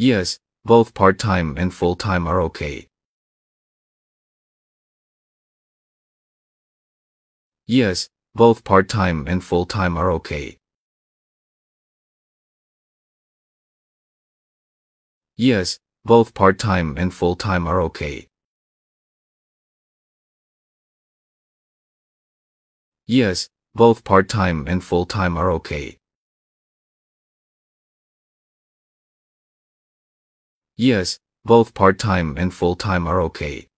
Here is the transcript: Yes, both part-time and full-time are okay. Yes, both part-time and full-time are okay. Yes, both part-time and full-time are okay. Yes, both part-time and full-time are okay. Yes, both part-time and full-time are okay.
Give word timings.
Yes, 0.00 0.38
both 0.64 0.94
part-time 0.94 1.58
and 1.58 1.74
full-time 1.74 2.26
are 2.26 2.40
okay. 2.48 2.88
Yes, 7.66 8.08
both 8.34 8.64
part-time 8.64 9.28
and 9.28 9.44
full-time 9.44 9.98
are 9.98 10.10
okay. 10.12 10.56
Yes, 15.36 15.78
both 16.02 16.32
part-time 16.32 16.96
and 16.96 17.12
full-time 17.12 17.66
are 17.66 17.82
okay. 17.82 18.26
Yes, 23.06 23.50
both 23.74 24.02
part-time 24.02 24.66
and 24.66 24.82
full-time 24.82 25.36
are 25.36 25.50
okay. 25.60 25.99
Yes, 30.80 31.18
both 31.44 31.74
part-time 31.74 32.38
and 32.38 32.54
full-time 32.54 33.06
are 33.06 33.20
okay. 33.28 33.69